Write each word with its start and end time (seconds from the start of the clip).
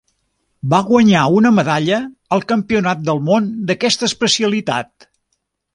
Va 0.71 0.79
guanyar 0.87 1.25
una 1.41 1.51
medalla 1.59 1.99
al 2.37 2.43
Campionat 2.53 3.07
del 3.11 3.25
món 3.29 3.53
d'aquesta 3.69 4.13
especialitat. 4.13 5.13